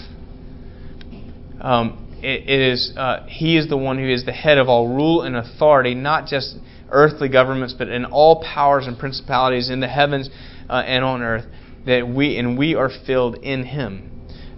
[1.62, 5.22] Um, it is uh, he is the one who is the head of all rule
[5.22, 6.56] and authority, not just
[6.90, 10.30] earthly governments, but in all powers and principalities in the heavens
[10.70, 11.46] uh, and on earth.
[11.86, 14.12] That we and we are filled in Him.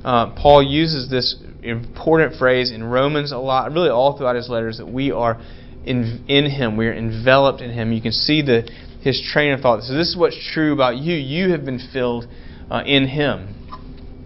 [0.03, 4.77] Uh, Paul uses this important phrase in Romans a lot, really all throughout his letters,
[4.77, 5.41] that we are
[5.83, 6.77] in, in Him.
[6.77, 7.91] We are enveloped in Him.
[7.91, 8.69] You can see the
[9.01, 9.83] his train of thought.
[9.83, 11.15] So this is what's true about you.
[11.15, 12.27] You have been filled
[12.69, 13.53] uh, in Him.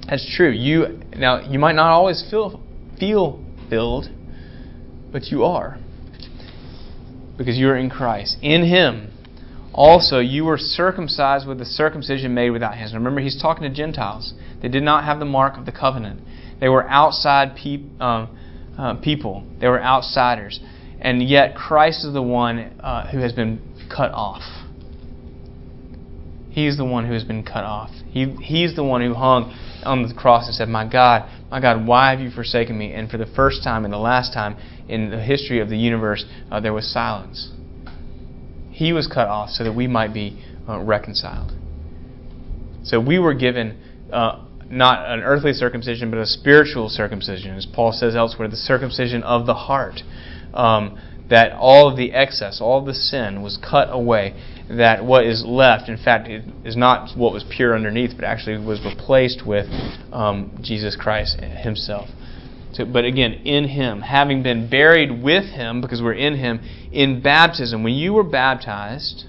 [0.07, 0.51] That's true.
[0.51, 2.61] You now you might not always feel
[3.01, 4.05] feel filled,
[5.11, 5.77] but you are.
[7.35, 8.37] Because you are in Christ.
[8.41, 9.11] In Him,
[9.73, 12.93] also, you were circumcised with the circumcision made without hands.
[12.93, 14.33] Remember, He's talking to Gentiles.
[14.61, 16.21] They did not have the mark of the covenant,
[16.59, 17.57] they were outside
[17.99, 18.37] um,
[18.77, 20.59] uh, people, they were outsiders.
[20.99, 24.43] and yet Christ is the one uh, who has been cut off.
[26.51, 27.89] He's the one who has been cut off.
[28.11, 31.85] He, he's the one who hung on the cross and said, My God, my God,
[31.85, 32.93] why have you forsaken me?
[32.93, 34.57] And for the first time and the last time
[34.87, 37.51] in the history of the universe, uh, there was silence.
[38.71, 41.51] He was cut off so that we might be uh, reconciled.
[42.83, 43.79] So we were given
[44.11, 49.23] uh, not an earthly circumcision, but a spiritual circumcision, as Paul says elsewhere, the circumcision
[49.23, 50.01] of the heart.
[50.53, 50.97] Um,
[51.31, 54.35] that all of the excess, all of the sin was cut away.
[54.77, 56.29] That what is left, in fact,
[56.65, 59.67] is not what was pure underneath, but actually was replaced with
[60.13, 62.09] um, Jesus Christ Himself.
[62.73, 66.61] So, but again, in Him, having been buried with Him, because we're in Him,
[66.91, 69.25] in baptism, when you were baptized,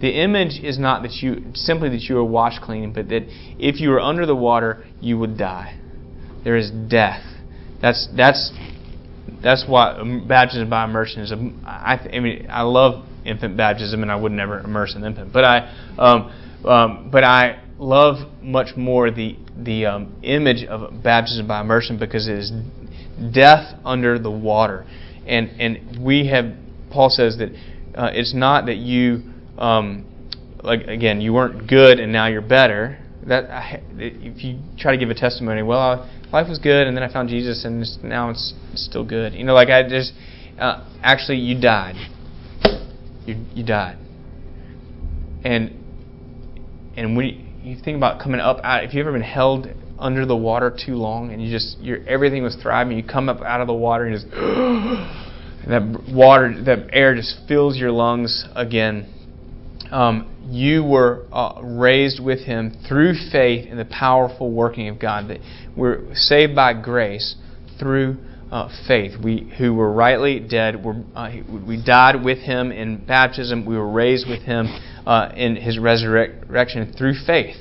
[0.00, 3.22] the image is not that you simply that you are washed clean, but that
[3.58, 5.78] if you were under the water, you would die.
[6.42, 7.22] There is death.
[7.80, 8.52] That's that's
[9.42, 11.32] that's why baptism by immersion is.
[11.32, 15.32] I mean, I love infant baptism, and I would never immerse an infant.
[15.32, 15.58] But I,
[15.98, 21.98] um, um, but I love much more the the um, image of baptism by immersion
[21.98, 22.52] because it is
[23.32, 24.86] death under the water,
[25.26, 26.52] and and we have.
[26.90, 27.48] Paul says that
[27.94, 29.22] uh, it's not that you,
[29.58, 30.04] um,
[30.62, 32.98] like again, you weren't good and now you're better.
[33.26, 37.12] That if you try to give a testimony, well, life was good, and then I
[37.12, 39.32] found Jesus, and now it's still good.
[39.34, 40.12] You know, like I just
[40.58, 41.94] uh, actually you died.
[43.26, 43.98] You you died,
[45.44, 45.78] and
[46.96, 49.68] and when you think about coming up out, if you've ever been held
[49.98, 53.40] under the water too long, and you just your everything was thriving, you come up
[53.42, 58.44] out of the water and just and that water, that air just fills your lungs
[58.54, 59.08] again.
[59.90, 65.28] Um, you were uh, raised with him through faith in the powerful working of God.
[65.28, 65.38] That
[65.76, 67.36] we're saved by grace
[67.78, 68.16] through
[68.52, 69.12] uh, faith.
[69.22, 71.30] We who were rightly dead, were, uh,
[71.66, 73.64] we died with him in baptism.
[73.64, 74.66] We were raised with him
[75.06, 77.56] uh, in his resurrection through faith.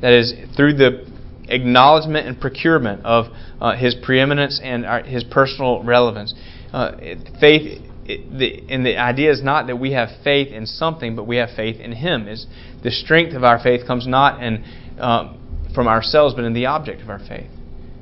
[0.00, 1.06] That is through the
[1.48, 3.26] acknowledgement and procurement of
[3.60, 6.34] uh, his preeminence and our, his personal relevance.
[6.72, 6.92] Uh,
[7.38, 11.26] faith it, the, and the idea is not that we have faith in something, but
[11.26, 12.26] we have faith in Him.
[12.26, 12.46] Is
[12.82, 14.64] the strength of our faith comes not in,
[14.98, 15.36] uh,
[15.74, 17.50] from ourselves, but in the object of our faith.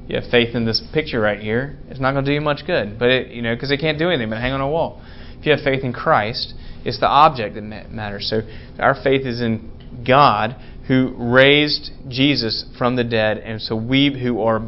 [0.09, 2.67] You have faith in this picture right here; it's not going to do you much
[2.67, 5.03] good, but it, you know because it can't do anything but hang on a wall.
[5.39, 6.55] If you have faith in Christ,
[6.85, 8.29] it's the object that matters.
[8.29, 8.41] So
[8.79, 9.71] our faith is in
[10.07, 10.57] God
[10.89, 14.67] who raised Jesus from the dead, and so we who are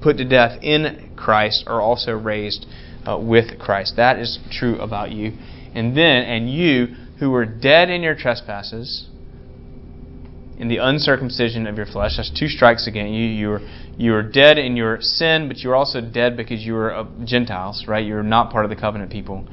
[0.00, 2.64] put to death in Christ are also raised
[3.06, 3.94] uh, with Christ.
[3.96, 5.32] That is true about you.
[5.74, 9.08] And then, and you who were dead in your trespasses,
[10.62, 13.08] in the uncircumcision of your flesh, that's two strikes again.
[13.08, 13.60] You you were
[13.98, 17.86] you were dead in your sin, but you are also dead because you uh, Gentiles,
[17.88, 18.06] right?
[18.06, 19.44] You're not part of the covenant people.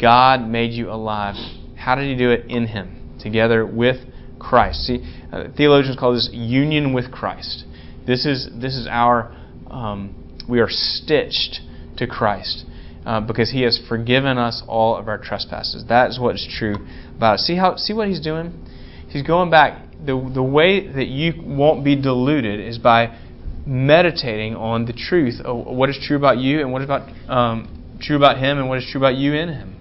[0.00, 1.36] God made you alive.
[1.76, 2.46] How did He do it?
[2.48, 3.98] In Him, together with
[4.40, 4.80] Christ.
[4.80, 7.64] See, uh, theologians call this union with Christ.
[8.04, 9.32] This is this is our
[9.70, 11.60] um, we are stitched
[11.98, 12.64] to Christ
[13.06, 15.84] uh, because He has forgiven us all of our trespasses.
[15.88, 16.84] That is what's true
[17.16, 17.42] about it.
[17.42, 18.66] See how see what He's doing?
[19.08, 19.91] He's going back.
[20.04, 23.18] The the way that you won't be deluded is by
[23.64, 27.98] meditating on the truth of what is true about you and what is about um,
[28.00, 29.76] true about Him and what is true about you in Him.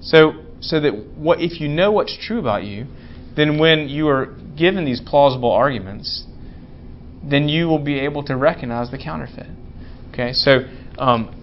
[0.00, 2.86] So so that what if you know what's true about you,
[3.36, 6.24] then when you are given these plausible arguments,
[7.22, 9.46] then you will be able to recognize the counterfeit.
[10.12, 10.60] Okay, so
[10.98, 11.36] um,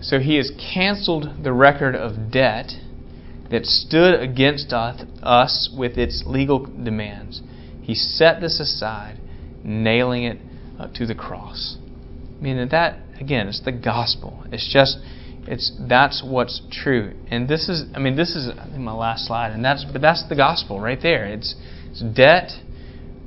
[0.00, 2.72] so he has canceled the record of debt
[3.50, 7.42] that stood against us with its legal demands.
[7.82, 9.18] He set this aside,
[9.64, 10.38] nailing it
[10.78, 11.76] uh, to the cross.
[12.38, 14.44] I mean that again, it's the gospel.
[14.52, 14.98] It's just
[15.46, 17.14] it's that's what's true.
[17.30, 20.36] And this is I mean this is my last slide and that's but that's the
[20.36, 21.24] gospel right there.
[21.26, 21.54] It's
[21.90, 22.50] it's debt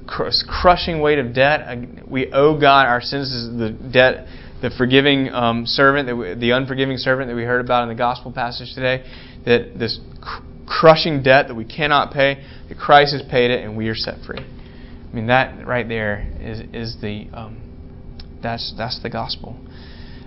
[0.07, 2.07] crushing weight of debt.
[2.07, 3.31] We owe God our sins.
[3.31, 4.27] Is the debt
[4.61, 7.95] the forgiving um, servant, that we, the unforgiving servant that we heard about in the
[7.95, 9.03] gospel passage today,
[9.45, 13.75] that this cr- crushing debt that we cannot pay, that Christ has paid it and
[13.75, 14.39] we are set free.
[14.39, 19.59] I mean that right there is is the um, that's that's the gospel.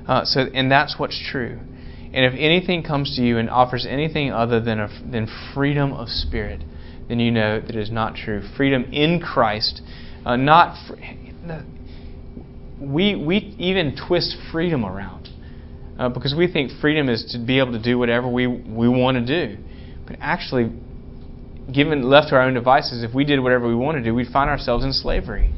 [0.07, 1.59] Uh, so and that's what's true.
[2.13, 6.09] And if anything comes to you and offers anything other than a, than freedom of
[6.09, 6.63] spirit,
[7.09, 8.43] then you know that it is not true.
[8.57, 9.81] Freedom in Christ,
[10.25, 10.95] uh, not fr-
[12.87, 15.29] we, we even twist freedom around
[15.99, 19.17] uh, because we think freedom is to be able to do whatever we, we want
[19.17, 19.63] to do.
[20.07, 20.71] But actually,
[21.73, 24.33] given left to our own devices, if we did whatever we want to do, we'd
[24.33, 25.53] find ourselves in slavery.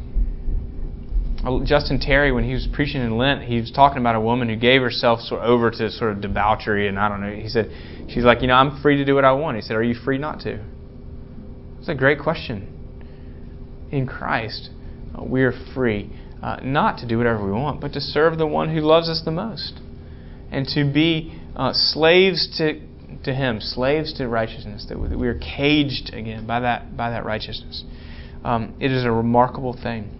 [1.65, 4.57] Justin Terry, when he was preaching in Lent, he was talking about a woman who
[4.57, 7.33] gave herself sort of over to sort of debauchery, and I don't know.
[7.33, 7.71] He said,
[8.09, 9.57] she's like, you know, I'm free to do what I want.
[9.57, 10.65] He said, are you free not to?
[11.79, 12.73] It's a great question.
[13.93, 14.71] In Christ,
[15.17, 16.11] uh, we are free
[16.43, 19.23] uh, not to do whatever we want, but to serve the one who loves us
[19.25, 19.81] the most,
[20.51, 22.81] and to be uh, slaves to
[23.25, 24.87] to Him, slaves to righteousness.
[24.89, 27.85] That we are caged again by that by that righteousness.
[28.45, 30.11] Um, it is a remarkable thing.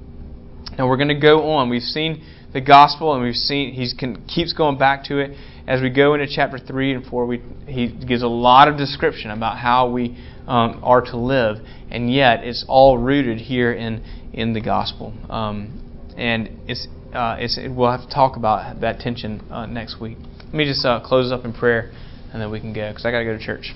[0.77, 1.71] Now we're going to go on.
[1.71, 3.89] We've seen the gospel, and we've seen he
[4.27, 5.37] keeps going back to it
[5.67, 7.27] as we go into chapter three and four.
[7.27, 11.59] We, he gives a lot of description about how we um, are to live,
[11.91, 14.03] and yet it's all rooted here in
[14.33, 15.15] in the gospel.
[15.31, 15.86] Um,
[16.17, 20.19] and it's uh, it's we'll have to talk about that tension uh, next week.
[20.47, 21.93] Let me just uh, close up in prayer,
[22.33, 23.73] and then we can go because I got to go to church.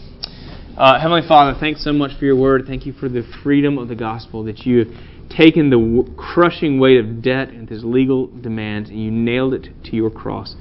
[0.76, 2.64] Uh, Heavenly Father, thanks so much for your word.
[2.66, 4.88] Thank you for the freedom of the gospel that you have
[5.28, 9.68] taken the w- crushing weight of debt and his legal demands, and you nailed it
[9.84, 10.56] to your cross,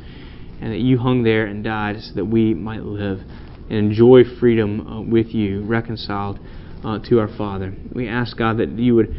[0.61, 3.21] and that you hung there and died so that we might live
[3.69, 6.39] and enjoy freedom uh, with you, reconciled
[6.83, 7.73] uh, to our Father.
[7.93, 9.15] We ask, God, that you would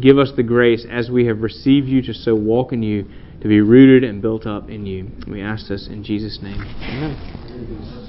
[0.00, 3.04] give us the grace as we have received you to so walk in you,
[3.40, 5.10] to be rooted and built up in you.
[5.28, 6.60] We ask this in Jesus' name.
[6.60, 8.03] Amen.